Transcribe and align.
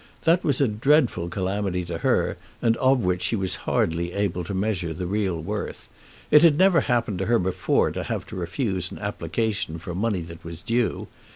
That 0.23 0.43
was 0.43 0.59
a 0.59 0.67
dreadful 0.67 1.29
calamity 1.29 1.85
to 1.85 1.99
her, 1.99 2.35
and 2.59 2.75
of 2.77 3.03
which 3.03 3.21
she 3.21 3.35
was 3.35 3.53
hardly 3.69 4.13
able 4.13 4.43
to 4.45 4.53
measure 4.55 4.95
the 4.95 5.05
real 5.05 5.39
worth. 5.39 5.89
It 6.31 6.41
had 6.41 6.57
never 6.57 6.81
happened 6.81 7.19
to 7.19 7.27
her 7.27 7.37
before 7.37 7.91
to 7.91 8.05
have 8.05 8.25
to 8.25 8.35
refuse 8.35 8.89
an 8.89 8.97
application 8.97 9.77
for 9.77 9.93
money 9.93 10.21
that 10.21 10.43
was 10.43 10.63
due. 10.63 11.07